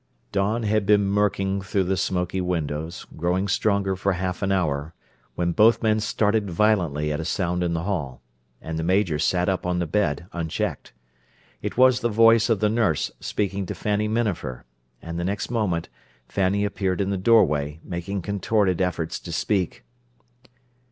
Dawn 0.31 0.63
had 0.63 0.87
been 0.87 1.05
murking 1.07 1.63
through 1.63 1.83
the 1.83 1.95
smoky 1.95 2.41
windows, 2.41 3.05
growing 3.15 3.47
stronger 3.47 3.95
for 3.95 4.13
half 4.13 4.41
an 4.41 4.51
hour, 4.51 4.95
when 5.35 5.51
both 5.51 5.83
men 5.83 5.99
started 5.99 6.49
violently 6.49 7.11
at 7.13 7.19
a 7.19 7.23
sound 7.23 7.61
in 7.61 7.73
the 7.73 7.83
hall; 7.83 8.23
and 8.63 8.79
the 8.79 8.83
Major 8.83 9.19
sat 9.19 9.47
up 9.47 9.63
on 9.63 9.77
the 9.77 9.85
bed, 9.85 10.25
unchecked. 10.33 10.91
It 11.61 11.77
was 11.77 11.99
the 11.99 12.09
voice 12.09 12.49
of 12.49 12.61
the 12.61 12.67
nurse 12.69 13.11
speaking 13.19 13.67
to 13.67 13.75
Fanny 13.75 14.07
Minafer, 14.07 14.65
and 15.03 15.19
the 15.19 15.23
next 15.23 15.51
moment, 15.51 15.87
Fanny 16.27 16.65
appeared 16.65 16.99
in 16.99 17.11
the 17.11 17.15
doorway, 17.15 17.79
making 17.83 18.23
contorted 18.23 18.81
efforts 18.81 19.19
to 19.19 19.31
speak. 19.31 19.83